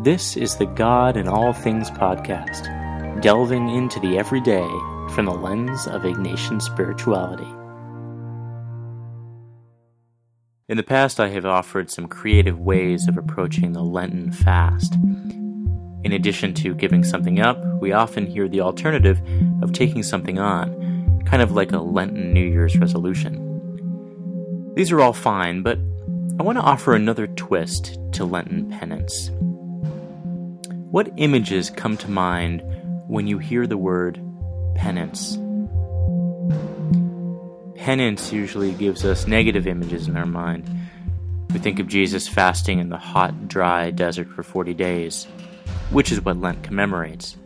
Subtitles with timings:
[0.00, 4.68] This is the God in All Things podcast, delving into the everyday
[5.14, 7.48] from the lens of Ignatian spirituality.
[10.68, 14.96] In the past, I have offered some creative ways of approaching the Lenten fast.
[16.04, 19.18] In addition to giving something up, we often hear the alternative
[19.62, 24.74] of taking something on, kind of like a Lenten New Year's resolution.
[24.76, 25.78] These are all fine, but
[26.38, 29.30] I want to offer another twist to Lenten penance.
[30.90, 32.62] What images come to mind
[33.08, 34.20] when you hear the word
[34.76, 35.36] penance?
[37.76, 40.70] Penance usually gives us negative images in our mind.
[41.52, 45.24] We think of Jesus fasting in the hot, dry desert for 40 days,
[45.90, 47.36] which is what Lent commemorates.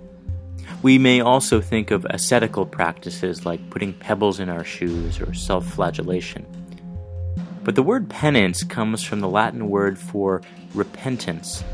[0.82, 5.66] We may also think of ascetical practices like putting pebbles in our shoes or self
[5.66, 6.44] flagellation.
[7.64, 10.42] But the word penance comes from the Latin word for
[10.74, 11.64] repentance,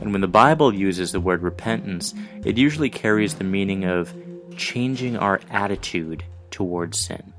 [0.00, 2.14] and when the Bible uses the word repentance,
[2.44, 4.14] it usually carries the meaning of
[4.56, 7.32] changing our attitude towards sin.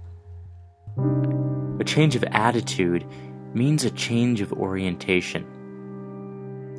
[1.80, 3.06] A change of attitude
[3.54, 5.46] means a change of orientation.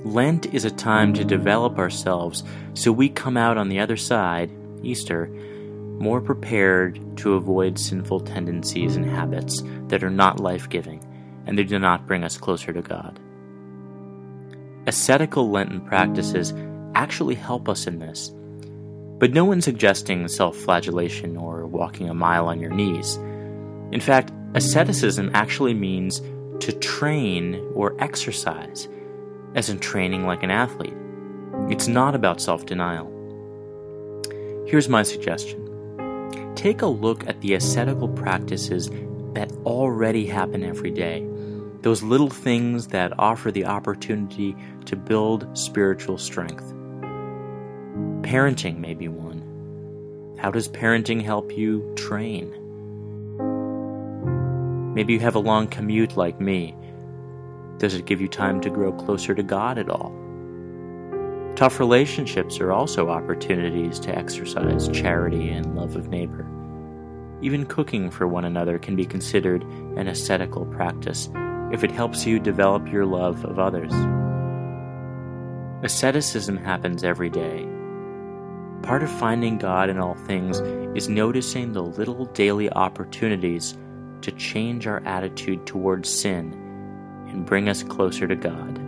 [0.05, 4.51] Lent is a time to develop ourselves so we come out on the other side,
[4.83, 5.27] Easter,
[5.99, 11.05] more prepared to avoid sinful tendencies and habits that are not life giving
[11.47, 13.19] and they do not bring us closer to God.
[14.89, 16.55] Ascetical Lenten practices
[16.95, 18.33] actually help us in this.
[19.19, 23.17] But no one's suggesting self flagellation or walking a mile on your knees.
[23.93, 26.23] In fact, asceticism actually means
[26.61, 28.89] to train or exercise,
[29.55, 30.97] as in training like an athlete.
[31.69, 33.13] It's not about self denial.
[34.67, 35.67] Here's my suggestion
[36.55, 38.89] take a look at the ascetical practices
[39.35, 41.29] that already happen every day
[41.83, 46.75] those little things that offer the opportunity to build spiritual strength.
[48.23, 50.37] Parenting may be one.
[50.39, 52.53] How does parenting help you train?
[54.95, 56.75] Maybe you have a long commute like me.
[57.79, 60.13] Does it give you time to grow closer to God at all?
[61.55, 66.47] Tough relationships are also opportunities to exercise charity and love of neighbor.
[67.41, 69.63] Even cooking for one another can be considered
[69.97, 71.29] an ascetical practice
[71.73, 73.93] if it helps you develop your love of others.
[75.85, 77.69] Asceticism happens every day.
[78.83, 80.61] Part of finding God in all things
[80.97, 83.77] is noticing the little daily opportunities
[84.23, 86.53] to change our attitude towards sin
[87.29, 88.81] and bring us closer to God.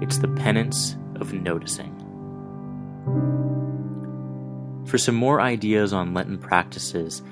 [0.00, 1.94] It's the penance of noticing.
[4.86, 7.22] For some more ideas on Lenten practices,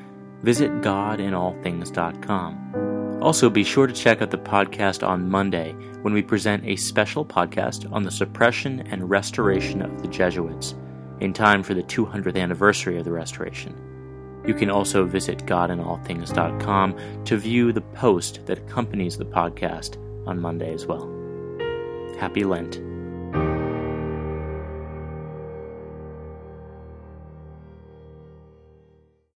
[0.43, 2.96] visit godinallthings.com.
[3.21, 5.73] Also, be sure to check out the podcast on Monday
[6.03, 10.75] when we present a special podcast on the suppression and restoration of the Jesuits
[11.21, 13.75] in time for the 200th anniversary of the restoration.
[14.47, 19.97] You can also visit godinallthings.com to view the post that accompanies the podcast
[20.27, 21.11] on Monday as well.
[22.19, 22.81] Happy Lent.